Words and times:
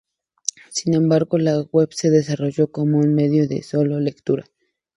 Sin 0.71 0.95
embargo 0.95 1.37
la 1.37 1.61
web 1.71 1.89
se 1.93 2.09
desarrolló 2.09 2.71
como 2.71 2.97
un 2.97 3.13
medio 3.13 3.47
de 3.47 3.61
solo 3.61 3.99
lectura. 3.99 4.45